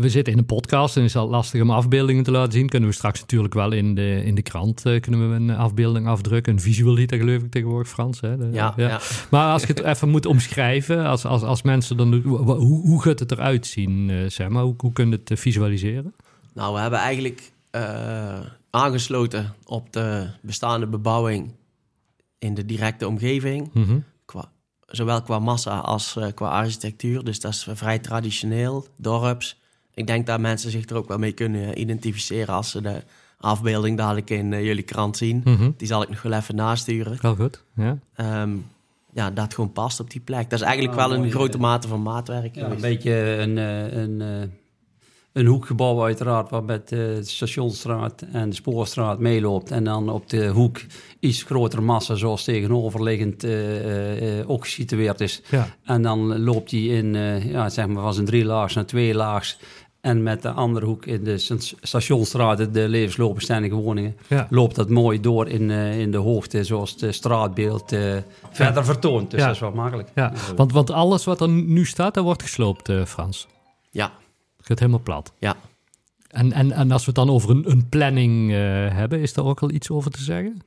we 0.02 0.10
zitten 0.10 0.34
in 0.34 0.40
een 0.40 0.46
podcast 0.46 0.96
en 0.96 1.02
het 1.02 1.10
is 1.10 1.18
al 1.18 1.30
lastig 1.30 1.62
om 1.62 1.72
afbeeldingen 1.72 2.24
te 2.24 2.32
laten 2.32 2.52
zien. 2.52 2.70
Kunnen 2.70 2.90
we 2.90 2.96
straks 2.96 3.20
natuurlijk 3.20 3.54
wel 3.54 3.72
in 3.72 3.96
de, 3.96 4.22
in 4.24 4.36
de 4.36 4.42
krant 4.42 4.82
kunnen 5.00 5.30
we 5.30 5.36
een 5.36 5.50
afbeelding 5.50 6.08
afdrukken. 6.08 6.54
Een 6.54 6.60
visual 6.60 6.96
heet 6.96 7.16
geloof 7.16 7.42
ik 7.42 7.52
tegenwoordig 7.52 7.90
Frans. 7.90 8.22
Hè? 8.22 8.34
ja, 8.52 8.74
ja, 8.78 9.00
Maar 9.30 9.52
als 9.52 9.62
je 9.62 9.68
het 9.68 9.84
even 9.84 10.10
moet 10.10 10.26
omschrijven, 10.26 11.06
als, 11.06 11.26
als, 11.26 11.42
als 11.42 11.62
mensen 11.62 11.98
dan... 11.98 12.14
Hoe, 12.14 12.82
hoe 12.88 13.02
gaat 13.02 13.20
het 13.20 13.32
eruit 13.32 13.68
zien, 13.68 14.12
zeg 14.28 14.50
maar? 14.50 14.64
Hoe, 14.64 14.74
hoe 14.78 14.94
kun 14.94 15.10
je 15.10 15.20
het 15.24 15.40
visualiseren? 15.40 16.14
Nou, 16.54 16.74
we 16.74 16.80
hebben 16.80 17.00
eigenlijk 17.00 17.52
uh, 17.72 18.40
aangesloten 18.70 19.54
op 19.66 19.94
de 19.94 20.30
bestaande 20.42 20.88
bebouwing 20.88 21.52
in 22.40 22.54
de 22.54 22.66
directe 22.66 23.08
omgeving. 23.08 23.70
Mm 23.74 24.04
qua, 24.26 24.52
zowel 24.86 25.22
qua 25.22 25.40
massa 25.40 25.78
als 25.78 26.16
uh, 26.18 26.26
qua 26.36 26.50
architectuur. 26.50 27.24
Dus 27.24 27.40
dat 27.40 27.52
is 27.52 27.68
vrij 27.74 28.00
traditioneel, 28.00 28.88
dorps. 28.96 29.60
Ik 29.94 30.08
denk 30.08 30.26
dat 30.26 30.40
mensen 30.40 30.72
zich 30.72 30.90
er 30.90 30.96
ook 30.96 31.08
wel 31.08 31.18
mee 31.18 31.32
kunnen 31.32 31.80
identificeren 31.80 32.56
als 32.56 32.72
ze 32.72 32.82
de 32.82 33.04
afbeelding 33.38 33.98
dadelijk 33.98 34.30
in 34.30 34.52
uh, 34.52 34.66
jullie 34.66 34.84
krant 34.84 35.18
zien. 35.18 35.42
Mm 35.44 35.56
-hmm. 35.56 35.74
Die 35.78 35.88
zal 35.88 36.02
ik 36.02 36.10
nog 36.10 36.22
wel 36.22 36.34
even 36.34 36.56
nasturen. 36.56 37.18
Wel 37.22 37.36
goed, 37.36 37.64
ja. 37.76 37.98
Um, 38.42 38.66
ja, 39.14 39.32
dat 39.32 39.54
gewoon 39.54 39.72
past 39.72 40.00
op 40.00 40.10
die 40.10 40.22
plek. 40.22 40.50
Dat 40.50 40.60
is 40.60 40.66
eigenlijk 40.66 40.96
wel 40.96 41.14
een 41.14 41.32
grote 41.32 41.58
mate 41.58 41.88
van 41.88 42.02
maatwerk. 42.02 42.56
Ja, 42.56 42.70
een 42.70 42.82
beetje 42.82 43.14
een, 43.14 43.58
een 43.58 44.52
een 45.34 45.46
hoekgebouw 45.46 46.04
uiteraard, 46.04 46.50
waar 46.50 46.64
met 46.64 46.90
de 46.90 47.20
Stationstraat 47.24 48.24
en 48.32 48.50
de 48.50 48.56
Spoorstraat 48.56 49.20
meeloopt. 49.20 49.72
En 49.72 49.84
dan 49.84 50.10
op 50.10 50.30
de 50.30 50.48
hoek 50.48 50.82
iets 51.20 51.44
grotere 51.44 51.82
massa, 51.82 52.16
zoals 52.16 52.44
tegenoverliggend 52.44 53.44
uh, 53.44 54.40
uh, 54.40 54.50
ook 54.50 54.64
gesitueerd 54.64 55.22
is. 55.22 55.42
Ja. 55.50 55.68
En 55.84 56.02
dan 56.02 56.44
loopt 56.44 56.70
die 56.70 56.92
in, 56.92 57.14
ja, 57.48 57.70
zeg 57.70 57.88
maar 57.88 58.04
van 58.04 58.14
zijn 58.14 58.26
drie 58.26 58.46
laags 58.46 58.76
naar 58.76 58.86
twee 58.86 59.14
laags. 59.14 59.60
En 60.02 60.24
met 60.24 60.42
de 60.42 60.52
andere 60.52 60.86
hoek 60.86 61.06
in 61.06 61.24
de 61.24 61.38
Stationstraat, 61.82 62.74
de 62.74 62.88
levensloopbestendige 62.88 63.76
woningen, 63.76 64.16
loopt 64.50 64.76
dat 64.76 64.90
mooi 64.90 65.20
door 65.20 65.48
in, 65.48 65.70
in 65.70 66.12
de 66.12 66.18
hoogte, 66.18 66.64
zoals 66.64 66.96
het 67.00 67.16
straatbeeld 67.16 67.96
verder 68.52 68.86
vertoont. 68.86 69.32
Dus 69.32 69.42
dat 69.42 69.52
is 69.52 69.60
wel 69.60 69.72
makkelijk. 69.72 70.10
Ja. 70.16 70.34
Want, 70.56 70.72
want 70.72 70.92
alles 70.92 71.26
wat 71.26 71.42
er 71.42 71.50
nu 71.50 71.86
staat, 71.86 72.14
dat 72.14 72.24
wordt 72.24 72.42
gesloopt, 72.42 72.92
Frans. 73.06 73.48
Ja, 73.92 74.12
het 74.62 74.70
gaat 74.70 74.80
helemaal 74.80 75.04
plat. 75.04 75.34
Ja. 75.40 75.56
En, 76.28 76.52
en, 76.52 76.72
en 76.72 76.92
als 76.92 77.02
we 77.02 77.06
het 77.06 77.16
dan 77.16 77.30
over 77.30 77.50
een, 77.50 77.72
een 77.72 77.90
planning 77.90 78.50
uh, 78.50 78.58
hebben, 78.94 79.20
is 79.20 79.34
daar 79.34 79.46
ook 79.46 79.62
al 79.62 79.72
iets 79.72 79.90
over 79.90 80.12
te 80.12 80.24
zeggen? 80.24 80.60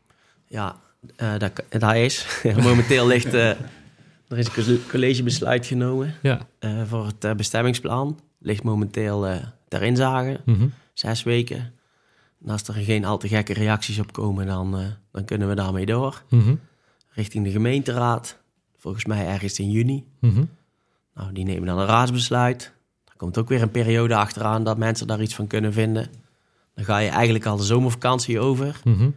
Ja, 0.47 0.77
uh, 1.17 1.39
dat, 1.39 1.63
dat 1.69 1.95
is. 1.95 2.43
Momenteel 2.63 3.07
ligt 3.07 3.35
uh, 3.35 3.51
er 4.29 4.39
is 4.39 4.57
een 4.57 4.81
collegebesluit 4.89 5.67
genomen 5.67 6.15
ja. 6.23 6.47
voor 6.87 7.07
het 7.07 7.37
bestemmingsplan. 7.37 8.21
Ligt 8.39 8.63
momenteel 8.63 9.41
ter 9.69 9.83
inzage, 9.83 10.41
mm 10.45 10.73
zes 10.93 11.23
weken. 11.23 11.73
En 12.45 12.51
als 12.51 12.69
er 12.69 12.75
geen 12.75 13.05
al 13.05 13.19
te 13.19 13.29
gekke 13.29 13.53
reacties 13.53 13.99
op 13.99 14.13
komen, 14.13 14.47
dan, 14.47 14.97
dan 15.13 15.25
kunnen 15.25 15.49
we 15.49 15.55
daarmee 15.55 15.87
door. 15.87 16.23
Mm 16.29 16.61
Richting 17.09 17.45
de 17.45 17.51
gemeenteraad, 17.51 18.39
volgens 18.77 19.05
mij 19.05 19.27
ergens 19.27 19.59
in 19.59 19.71
juni. 19.71 20.05
Mm 20.21 20.49
Nou, 21.15 21.33
die 21.33 21.45
nemen 21.45 21.67
dan 21.67 21.79
een 21.79 21.87
raadsbesluit. 21.87 22.73
Komt 23.25 23.39
ook 23.39 23.49
weer 23.49 23.63
een 23.63 23.71
periode 23.71 24.15
achteraan 24.15 24.65
dat 24.65 24.79
mensen 24.79 25.07
daar 25.07 25.21
iets 25.23 25.35
van 25.35 25.47
kunnen 25.47 25.73
vinden. 25.73 26.09
Dan 26.75 26.85
ga 26.85 26.99
je 26.99 27.09
eigenlijk 27.09 27.47
al 27.47 27.57
de 27.57 27.63
zomervakantie 27.63 28.41
over. 28.41 28.81
Mhm. 28.85 29.11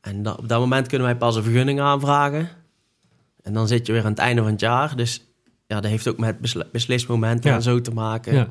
En 0.00 0.36
op 0.38 0.48
dat 0.48 0.60
moment 0.60 0.86
kunnen 0.86 1.06
wij 1.06 1.16
pas 1.16 1.36
een 1.36 1.42
vergunning 1.42 1.80
aanvragen. 1.80 2.48
En 3.42 3.52
dan 3.52 3.68
zit 3.68 3.86
je 3.86 3.92
weer 3.92 4.04
aan 4.04 4.10
het 4.10 4.18
einde 4.18 4.42
van 4.42 4.50
het 4.50 4.60
jaar. 4.60 4.96
Dus 4.96 5.24
ja, 5.66 5.80
dat 5.80 5.90
heeft 5.90 6.08
ook 6.08 6.18
met 6.18 6.36
beslismomenten 6.72 7.52
en 7.52 7.62
zo 7.62 7.80
te 7.80 7.90
maken. 7.90 8.34
Ja. 8.34 8.48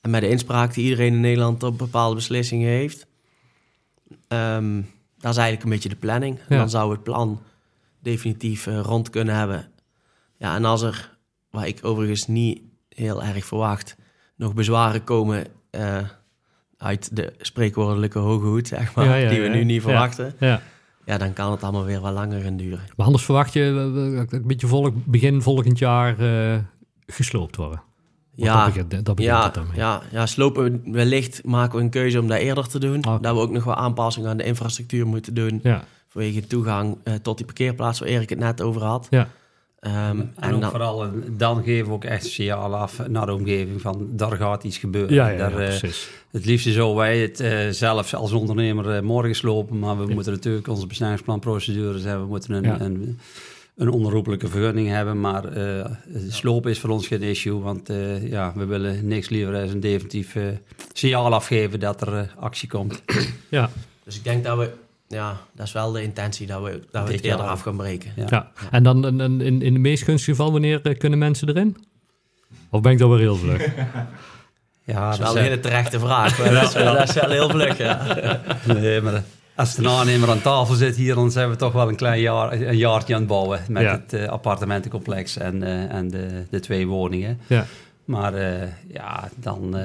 En 0.00 0.10
met 0.10 0.20
de 0.20 0.28
inspraak 0.28 0.74
die 0.74 0.84
iedereen 0.84 1.14
in 1.14 1.20
Nederland 1.20 1.62
op 1.62 1.78
bepaalde 1.78 2.14
beslissingen 2.14 2.68
heeft. 2.68 3.06
Um, 4.28 4.76
dat 5.18 5.30
is 5.30 5.36
eigenlijk 5.36 5.62
een 5.62 5.70
beetje 5.70 5.88
de 5.88 5.96
planning. 5.96 6.38
En 6.48 6.58
dan 6.58 6.70
zou 6.70 6.92
het 6.92 7.02
plan 7.02 7.42
definitief 7.98 8.66
uh, 8.66 8.80
rond 8.80 9.10
kunnen 9.10 9.34
hebben. 9.34 9.70
Ja, 10.36 10.54
en 10.54 10.64
als 10.64 10.82
er, 10.82 11.16
waar 11.50 11.66
ik 11.66 11.78
overigens 11.82 12.26
niet 12.26 12.62
heel 12.88 13.22
erg 13.22 13.44
verwacht, 13.44 13.96
nog 14.40 14.54
bezwaren 14.54 15.04
komen 15.04 15.46
uh, 15.70 15.96
uit 16.76 17.16
de 17.16 17.32
spreekwoordelijke 17.38 18.18
hoge 18.18 18.46
hoed, 18.46 18.68
zeg 18.68 18.94
maar, 18.94 19.28
die 19.28 19.40
we 19.40 19.48
nu 19.48 19.64
niet 19.64 19.82
verwachten. 19.82 20.34
Ja. 20.38 20.60
ja. 21.04 21.18
dan 21.18 21.32
kan 21.32 21.50
het 21.50 21.62
allemaal 21.62 21.84
weer 21.84 22.00
wat 22.00 22.12
langer 22.12 22.40
gaan 22.40 22.56
duren. 22.56 22.80
Maar 22.96 23.06
anders 23.06 23.24
verwacht 23.24 23.52
je 23.52 23.60
een 24.30 24.46
beetje 24.46 24.66
volg, 24.66 24.90
begin 24.94 25.42
volgend 25.42 25.78
jaar 25.78 26.20
uh, 26.20 26.58
gesloopt 27.06 27.56
worden? 27.56 27.82
ja, 28.34 28.64
dat 28.64 28.74
begint, 28.74 29.04
dat 29.04 29.14
begint 29.14 29.34
ja, 29.34 29.52
ja, 29.74 30.02
ja, 30.10 30.26
slopen 30.26 30.82
wellicht 30.84 31.44
maken 31.44 31.78
we 31.78 31.84
een 31.84 31.90
keuze 31.90 32.20
om 32.20 32.28
dat 32.28 32.38
eerder 32.38 32.68
te 32.68 32.78
doen. 32.78 32.98
Okay. 32.98 33.18
Dat 33.20 33.34
we 33.34 33.40
ook 33.40 33.50
nog 33.50 33.64
wat 33.64 33.76
aanpassingen 33.76 34.30
aan 34.30 34.36
de 34.36 34.44
infrastructuur 34.44 35.06
moeten 35.06 35.34
doen. 35.34 35.60
Ja. 35.62 35.84
Vanwege 36.08 36.46
toegang 36.46 36.98
uh, 37.04 37.14
tot 37.14 37.36
die 37.36 37.46
parkeerplaats 37.46 37.98
waar 37.98 38.08
Erik 38.08 38.28
het 38.28 38.38
net 38.38 38.62
over 38.62 38.82
had. 38.82 39.06
Ja. 39.10 39.28
Um, 39.86 39.92
en, 39.92 40.32
en 40.36 40.54
ook 40.54 40.60
dan, 40.60 40.70
vooral, 40.70 41.06
dan 41.30 41.62
geven 41.62 41.86
we 41.86 41.92
ook 41.92 42.04
echt 42.04 42.26
signaal 42.26 42.74
af 42.74 43.08
naar 43.08 43.26
de 43.26 43.34
omgeving 43.34 43.80
van 43.80 44.08
daar 44.10 44.36
gaat 44.36 44.64
iets 44.64 44.78
gebeuren. 44.78 45.14
Ja, 45.14 45.28
ja, 45.28 45.36
daar, 45.36 45.62
ja 45.62 45.82
uh, 45.82 45.90
het 46.30 46.44
liefst 46.44 46.72
zo 46.72 46.94
wij 46.94 47.18
het 47.18 47.40
uh, 47.40 47.68
zelf 47.68 48.14
als 48.14 48.32
ondernemer 48.32 48.96
uh, 48.96 49.00
morgen 49.00 49.34
slopen, 49.34 49.78
maar 49.78 49.98
we 49.98 50.14
moeten 50.14 50.32
natuurlijk 50.32 50.68
onze 50.68 50.86
bestemmingsplanprocedures 50.86 52.02
hebben. 52.04 52.22
We 52.22 52.28
moeten 52.28 52.52
een, 52.54 52.84
een, 52.84 53.18
een, 53.76 53.90
onherroepelijke 53.90 54.48
vergunning 54.48 54.88
hebben, 54.88 55.20
maar 55.20 55.44
slopen 56.28 56.70
is 56.70 56.78
voor 56.78 56.90
ons 56.90 57.06
geen 57.06 57.22
issue, 57.22 57.60
want 57.60 57.90
ja, 58.22 58.52
we 58.56 58.64
willen 58.64 59.06
niks 59.06 59.28
liever 59.28 59.52
dan 59.52 59.68
een 59.68 59.80
definitief 59.80 60.36
signaal 60.92 61.34
afgeven 61.34 61.80
dat 61.80 62.00
er 62.00 62.34
actie 62.38 62.68
komt. 62.68 63.02
Ja. 63.48 63.70
Dus 64.04 64.16
ik 64.16 64.24
denk 64.24 64.44
dat 64.44 64.58
we 64.58 64.70
ja, 65.10 65.40
dat 65.54 65.66
is 65.66 65.72
wel 65.72 65.92
de 65.92 66.02
intentie 66.02 66.46
dat 66.46 66.62
we, 66.62 66.80
dat 66.90 67.06
we 67.06 67.12
het 67.12 67.24
eerder 67.24 67.46
af 67.46 67.60
gaan 67.60 67.76
breken. 67.76 68.12
Ja. 68.28 68.50
En 68.70 68.82
dan 68.82 69.20
in, 69.20 69.40
in, 69.40 69.62
in 69.62 69.72
de 69.72 69.78
meest 69.78 70.02
gunstige 70.02 70.30
geval, 70.30 70.52
wanneer 70.52 70.80
eh, 70.82 70.98
kunnen 70.98 71.18
mensen 71.18 71.48
erin? 71.48 71.76
Of 72.70 72.80
ben 72.80 72.92
ik 72.92 72.98
dat 72.98 73.08
weer 73.08 73.18
heel 73.18 73.36
vlug? 73.36 73.68
Ja, 74.84 75.04
dat 75.04 75.12
is 75.12 75.18
wel 75.18 75.36
een 75.36 75.42
hele 75.42 75.60
terechte 75.60 75.98
vraag. 75.98 76.38
Maar 76.38 76.50
dat, 76.50 76.62
is, 76.62 76.72
dat 76.72 77.08
is 77.08 77.14
wel 77.14 77.30
heel 77.30 77.50
vlug, 77.50 77.78
ja. 77.78 78.16
Nee, 78.66 79.00
maar 79.00 79.22
als 79.54 79.74
de 79.74 79.88
aannemer 79.88 80.30
aan 80.30 80.42
tafel 80.42 80.74
zit 80.74 80.96
hier, 80.96 81.14
dan 81.14 81.30
zijn 81.30 81.50
we 81.50 81.56
toch 81.56 81.72
wel 81.72 81.88
een 81.88 81.96
klein 81.96 82.20
jaar, 82.20 82.52
een 82.52 82.76
jaartje 82.76 83.14
aan 83.14 83.20
het 83.20 83.28
bouwen 83.28 83.60
met 83.68 83.90
het 83.90 84.12
uh, 84.12 84.28
appartementencomplex 84.28 85.36
en, 85.36 85.62
uh, 85.62 85.92
en 85.92 86.08
de, 86.08 86.44
de 86.50 86.60
twee 86.60 86.86
woningen. 86.86 87.40
Ja. 87.46 87.66
Maar 88.04 88.34
uh, 88.34 88.62
ja, 88.92 89.28
dan 89.36 89.76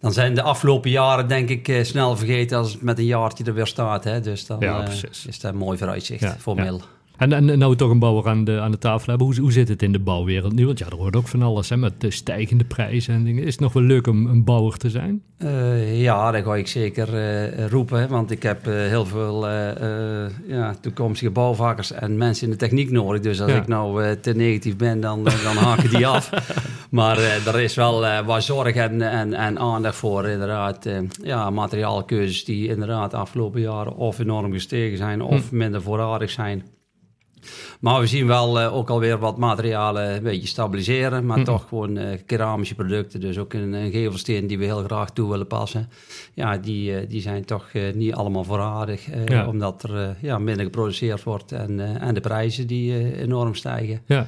dan 0.00 0.12
zijn 0.12 0.34
de 0.34 0.42
afgelopen 0.42 0.90
jaren 0.90 1.28
denk 1.28 1.48
ik 1.48 1.68
eh, 1.68 1.84
snel 1.84 2.16
vergeten 2.16 2.58
als 2.58 2.72
het 2.72 2.82
met 2.82 2.98
een 2.98 3.04
jaartje 3.04 3.44
er 3.44 3.54
weer 3.54 3.66
staat. 3.66 4.04
Hè? 4.04 4.20
Dus 4.20 4.46
dan 4.46 4.60
ja, 4.60 4.88
uh, 4.88 4.94
is 5.26 5.40
dat 5.40 5.52
een 5.52 5.58
mooi 5.58 5.78
vooruitzicht 5.78 6.34
voor 6.38 6.54
Mil. 6.54 6.80
En, 7.20 7.32
en 7.32 7.58
nou 7.58 7.70
we 7.70 7.76
toch 7.76 7.90
een 7.90 7.98
bouwer 7.98 8.28
aan 8.28 8.44
de, 8.44 8.60
aan 8.60 8.70
de 8.70 8.78
tafel 8.78 9.06
hebben, 9.08 9.26
hoe, 9.26 9.40
hoe 9.40 9.52
zit 9.52 9.68
het 9.68 9.82
in 9.82 9.92
de 9.92 9.98
bouwwereld 9.98 10.52
nu? 10.52 10.66
Want 10.66 10.78
ja, 10.78 10.86
er 10.86 10.96
hoort 10.96 11.16
ook 11.16 11.28
van 11.28 11.42
alles 11.42 11.68
hè, 11.68 11.76
met 11.76 12.00
de 12.00 12.10
stijgende 12.10 12.64
prijzen 12.64 13.14
en 13.14 13.24
dingen. 13.24 13.44
Is 13.44 13.52
het 13.52 13.60
nog 13.60 13.72
wel 13.72 13.82
leuk 13.82 14.06
om 14.06 14.26
een 14.26 14.44
bouwer 14.44 14.76
te 14.76 14.90
zijn? 14.90 15.22
Uh, 15.38 16.00
ja, 16.00 16.30
dat 16.30 16.44
ga 16.44 16.56
ik 16.56 16.66
zeker 16.66 17.14
uh, 17.14 17.66
roepen. 17.66 18.08
Want 18.08 18.30
ik 18.30 18.42
heb 18.42 18.66
uh, 18.66 18.74
heel 18.74 19.06
veel 19.06 19.48
ja, 20.46 20.74
toekomstige 20.80 21.30
bouwvakkers 21.30 21.92
en 21.92 22.16
mensen 22.16 22.44
in 22.44 22.50
de 22.50 22.58
techniek 22.58 22.90
nodig. 22.90 23.20
Dus 23.20 23.40
als 23.40 23.52
ik 23.52 23.66
nou 23.66 24.16
te 24.16 24.34
negatief 24.34 24.76
ben, 24.76 25.00
dan, 25.00 25.24
dan 25.24 25.56
haken 25.56 25.90
die 25.90 26.06
af. 26.06 26.30
Maar 26.90 27.18
er 27.18 27.60
is 27.60 27.74
wel 27.74 28.24
wat 28.24 28.44
zorg 28.44 28.74
en, 28.74 29.02
en, 29.02 29.34
en, 29.34 29.58
aandacht 29.58 29.96
voor 29.96 30.28
inderdaad. 30.28 30.88
ja, 31.22 31.50
materiaalkeuzes 31.50 32.44
die 32.44 32.68
inderdaad 32.68 33.10
de 33.10 33.16
afgelopen 33.16 33.60
jaren 33.60 33.96
of 33.96 34.18
enorm 34.18 34.52
gestegen 34.52 34.96
zijn 34.96 35.22
of 35.22 35.48
hm. 35.48 35.56
minder 35.56 35.82
voorradig 35.82 36.30
zijn. 36.30 36.62
Maar 37.80 38.00
we 38.00 38.06
zien 38.06 38.26
wel 38.26 38.60
uh, 38.60 38.76
ook 38.76 38.90
alweer 38.90 39.18
wat 39.18 39.38
materialen 39.38 40.14
een 40.14 40.22
beetje 40.22 40.48
stabiliseren. 40.48 41.26
Maar 41.26 41.44
toch 41.44 41.68
gewoon 41.68 41.98
uh, 41.98 42.08
keramische 42.26 42.74
producten. 42.74 43.20
Dus 43.20 43.38
ook 43.38 43.52
een, 43.52 43.72
een, 43.72 43.90
gevelsteen 43.90 44.46
die 44.46 44.58
we 44.58 44.64
heel 44.64 44.82
graag 44.82 45.10
toe 45.10 45.30
willen 45.30 45.46
passen. 45.46 45.88
Ja, 46.34 46.56
die, 46.56 46.92
uh, 46.92 47.08
die 47.08 47.20
zijn 47.20 47.44
toch 47.44 47.68
niet 47.94 48.14
allemaal 48.14 48.44
voorradig. 48.44 49.06
Ja. 49.26 49.48
Omdat 49.48 49.82
er 49.82 50.16
ja, 50.20 50.38
minder 50.38 50.64
geproduceerd 50.64 51.22
wordt. 51.22 51.52
En, 51.52 52.00
en 52.00 52.14
de 52.14 52.20
prijzen 52.20 52.66
die 52.66 53.16
enorm 53.16 53.54
stijgen. 53.54 54.02
Ja. 54.06 54.26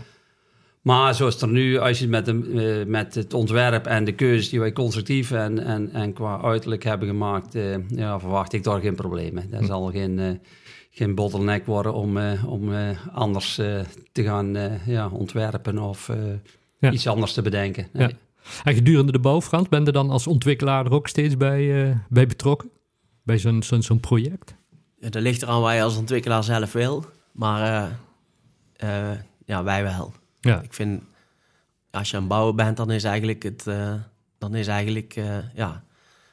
Maar 0.82 1.14
zoals 1.14 1.34
het 1.34 1.42
er 1.42 1.48
nu, 1.48 1.78
als 1.78 1.98
je 1.98 2.08
met, 2.08 2.24
de, 2.24 2.84
met 2.86 3.14
het 3.14 3.34
ontwerp 3.34 3.86
en 3.86 4.04
de 4.04 4.12
keuzes 4.12 4.48
die 4.48 4.60
wij 4.60 4.72
constructief 4.72 5.30
en, 5.30 5.58
en, 5.58 5.90
en 5.92 6.12
qua 6.12 6.40
uiterlijk 6.42 6.84
hebben 6.84 7.08
gemaakt, 7.08 7.56
ja, 7.88 8.20
verwacht 8.20 8.52
ik 8.52 8.64
daar 8.64 8.80
geen 8.80 8.94
problemen. 8.94 9.50
Dat 9.50 9.60
hm. 9.60 9.66
zal 9.66 9.90
geen 9.90 10.40
geen 10.94 11.14
bottleneck 11.14 11.66
worden 11.66 11.94
om, 11.94 12.16
uh, 12.16 12.44
om 12.46 12.72
uh, 12.72 13.06
anders 13.12 13.58
uh, 13.58 13.80
te 14.12 14.22
gaan 14.22 14.56
ja, 14.86 15.08
ontwerpen 15.08 15.78
of 15.78 16.10
ja. 16.78 16.90
iets 16.90 17.06
anders 17.06 17.32
te 17.32 17.42
bedenken. 17.42 17.88
Nee. 17.92 18.08
Ja. 18.08 18.14
En 18.64 18.74
gedurende 18.74 19.12
de 19.12 19.18
bouw, 19.18 19.40
Frans, 19.40 19.68
ben 19.68 19.84
je 19.84 19.92
dan 19.92 20.10
als 20.10 20.26
ontwikkelaar 20.26 20.86
er 20.86 20.92
ook 20.92 21.08
steeds 21.08 21.36
bij, 21.36 21.96
bij 22.08 22.26
betrokken? 22.26 22.70
Bij 23.22 23.38
zo'n 23.38 23.62
zo'n 23.62 23.82
zo'n 23.82 24.00
project? 24.00 24.54
Ja, 24.98 25.08
dat 25.08 25.22
ligt 25.22 25.42
eraan 25.42 25.60
waar 25.60 25.74
je 25.74 25.82
als 25.82 25.96
ontwikkelaar 25.96 26.44
zelf 26.44 26.72
wil. 26.72 27.04
Maar 27.32 27.90
ja, 29.44 29.64
wij 29.64 29.82
wel. 29.82 30.12
Ja. 30.40 30.60
Ik 30.60 30.72
vind, 30.72 31.02
als 31.90 32.10
je 32.10 32.16
aan 32.16 32.22
het 32.22 32.30
bouwen 32.30 32.56
bent, 32.56 32.76
dan 32.76 32.90
is 32.90 33.04
eigenlijk 33.04 33.42
het... 33.42 33.64
dan 34.38 34.54
is 34.54 34.66
eigenlijk, 34.66 35.20
ja 35.54 35.82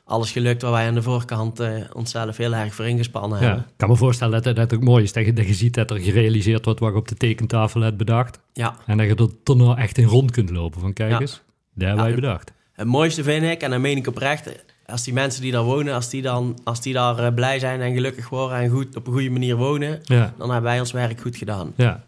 alles 0.09 0.31
gelukt 0.31 0.61
waar 0.61 0.71
wij 0.71 0.87
aan 0.87 0.93
de 0.93 1.01
voorkant 1.01 1.59
uh, 1.59 1.67
onszelf 1.93 2.37
heel 2.37 2.53
erg 2.53 2.73
voor 2.73 2.87
ingespannen 2.87 3.39
ja, 3.39 3.45
hebben. 3.45 3.63
Ik 3.63 3.73
kan 3.77 3.89
me 3.89 3.95
voorstellen 3.95 4.43
dat 4.43 4.57
het 4.57 4.73
ook 4.73 4.83
mooi 4.83 5.03
is 5.03 5.13
dat 5.13 5.25
je, 5.25 5.33
dat 5.33 5.47
je 5.47 5.53
ziet 5.53 5.73
dat 5.73 5.91
er 5.91 5.99
gerealiseerd 5.99 6.65
wordt 6.65 6.79
wat 6.79 6.91
je 6.91 6.97
op 6.97 7.07
de 7.07 7.15
tekentafel 7.15 7.81
hebt 7.81 7.97
bedacht. 7.97 8.39
Ja. 8.53 8.75
En 8.85 8.97
dat 8.97 9.07
je 9.07 9.15
er 9.15 9.43
toch 9.43 9.57
nou 9.57 9.77
echt 9.77 9.97
in 9.97 10.05
rond 10.05 10.31
kunt 10.31 10.49
lopen 10.49 10.81
van 10.81 10.93
kijk 10.93 11.19
eens, 11.19 11.41
daar 11.73 11.87
hebben 11.87 12.05
wij 12.05 12.15
bedacht. 12.15 12.53
Het 12.73 12.87
mooiste 12.87 13.23
vind 13.23 13.43
ik, 13.43 13.61
en 13.61 13.69
dan 13.69 13.81
meen 13.81 13.97
ik 13.97 14.07
oprecht, 14.07 14.63
als 14.85 15.03
die 15.03 15.13
mensen 15.13 15.41
die 15.41 15.51
daar 15.51 15.63
wonen, 15.63 15.93
als 15.93 16.09
die, 16.09 16.21
dan, 16.21 16.59
als 16.63 16.81
die 16.81 16.93
daar 16.93 17.19
uh, 17.19 17.33
blij 17.33 17.59
zijn 17.59 17.81
en 17.81 17.93
gelukkig 17.93 18.29
worden 18.29 18.57
en 18.57 18.69
goed, 18.69 18.95
op 18.95 19.07
een 19.07 19.13
goede 19.13 19.29
manier 19.29 19.55
wonen, 19.55 19.99
ja. 20.03 20.33
dan 20.37 20.51
hebben 20.51 20.69
wij 20.69 20.79
ons 20.79 20.91
werk 20.91 21.21
goed 21.21 21.35
gedaan. 21.35 21.73
Ja, 21.75 22.03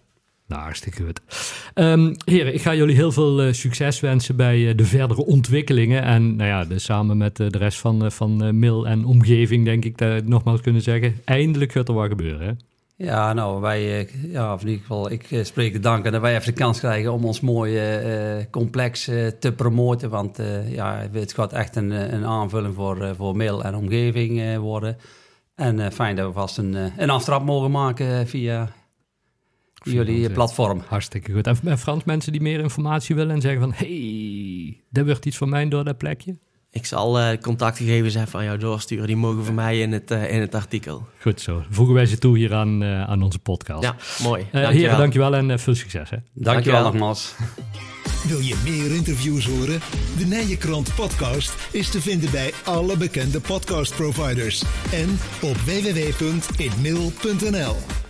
nou, 0.51 0.63
hartstikke. 0.63 1.03
Um, 1.75 2.15
heren, 2.25 2.53
ik 2.53 2.61
ga 2.61 2.75
jullie 2.75 2.95
heel 2.95 3.11
veel 3.11 3.45
uh, 3.45 3.53
succes 3.53 3.99
wensen 3.99 4.35
bij 4.35 4.57
uh, 4.57 4.77
de 4.77 4.85
verdere 4.85 5.25
ontwikkelingen. 5.25 6.03
En 6.03 6.35
nou 6.35 6.49
ja, 6.49 6.65
de, 6.65 6.79
samen 6.79 7.17
met 7.17 7.39
uh, 7.39 7.49
de 7.49 7.57
rest 7.57 7.79
van, 7.79 8.11
van 8.11 8.59
Mil 8.59 8.87
en 8.87 9.05
omgeving 9.05 9.65
denk 9.65 9.85
ik 9.85 9.97
dat 9.97 10.25
nogmaals 10.25 10.61
kunnen 10.61 10.81
zeggen... 10.81 11.15
eindelijk 11.25 11.71
gaat 11.71 11.87
er 11.87 11.93
wat 11.93 12.07
gebeuren, 12.07 12.47
hè? 12.47 12.53
Ja, 13.05 13.33
nou, 13.33 13.61
wij, 13.61 14.07
ja, 14.27 14.57
in 14.59 14.67
ieder 14.67 14.81
geval, 14.81 15.11
ik 15.11 15.27
spreek 15.41 15.73
de 15.73 15.79
dank 15.79 16.05
en 16.05 16.11
dat 16.11 16.21
wij 16.21 16.33
even 16.35 16.45
de 16.45 16.59
kans 16.59 16.79
krijgen 16.79 17.13
om 17.13 17.25
ons 17.25 17.39
mooie 17.39 18.47
complex 18.51 19.03
te 19.39 19.53
promoten. 19.55 20.09
Want 20.09 20.39
ja, 20.67 21.07
het 21.11 21.33
gaat 21.33 21.53
echt 21.53 21.75
een, 21.75 21.91
een 21.91 22.25
aanvulling 22.25 22.75
voor, 22.75 23.15
voor 23.15 23.35
mail 23.35 23.63
en 23.63 23.75
omgeving 23.75 24.57
worden. 24.57 24.97
En 25.55 25.91
fijn 25.91 26.15
dat 26.15 26.27
we 26.27 26.33
vast 26.33 26.57
een, 26.57 26.77
een 26.97 27.09
aftrap 27.09 27.43
mogen 27.43 27.71
maken 27.71 28.27
via 28.27 28.69
jullie 29.81 30.29
platform. 30.29 30.81
Hartstikke 30.87 31.31
goed. 31.31 31.47
En 31.47 31.77
Frans, 31.77 32.03
mensen 32.03 32.31
die 32.31 32.41
meer 32.41 32.59
informatie 32.59 33.15
willen 33.15 33.35
en 33.35 33.41
zeggen 33.41 33.61
van... 33.61 33.73
hey, 33.75 34.81
dat 34.89 35.05
wordt 35.05 35.25
iets 35.25 35.37
voor 35.37 35.49
mij 35.49 35.67
door 35.67 35.83
dat 35.83 35.97
plekje? 35.97 36.37
Ik 36.71 36.85
zal 36.85 37.19
uh, 37.19 37.27
contactgegevens 37.41 38.15
even 38.15 38.39
aan 38.39 38.45
jou 38.45 38.57
doorsturen. 38.57 39.07
Die 39.07 39.15
mogen 39.15 39.45
voor 39.45 39.53
mij 39.53 39.79
in 39.79 39.91
het, 39.91 40.11
uh, 40.11 40.33
in 40.33 40.41
het 40.41 40.55
artikel. 40.55 41.07
Goed 41.19 41.41
zo. 41.41 41.63
Voegen 41.69 41.95
wij 41.95 42.05
ze 42.05 42.17
toe 42.17 42.37
hier 42.37 42.53
aan, 42.53 42.83
uh, 42.83 43.03
aan 43.03 43.23
onze 43.23 43.39
podcast. 43.39 43.83
Ja, 43.83 43.95
mooi. 44.23 44.41
Dankjewel. 44.41 44.71
Heren, 44.71 44.97
dankjewel 44.97 45.35
en 45.35 45.59
veel 45.59 45.75
succes. 45.75 46.09
Hè. 46.09 46.17
Dankjewel, 46.17 46.53
dankjewel 46.53 46.83
nogmaals. 46.83 47.35
Wil 48.27 48.39
je 48.39 48.61
meer 48.63 48.95
interviews 48.95 49.45
horen? 49.45 49.79
De 50.17 50.25
Nijenkrant 50.25 50.95
podcast 50.95 51.55
is 51.71 51.89
te 51.89 52.01
vinden 52.01 52.31
bij 52.31 52.53
alle 52.63 52.97
bekende 52.97 53.39
podcastproviders. 53.39 54.63
En 54.91 55.19
op 55.41 55.55
www.inmail.nl 55.55 58.00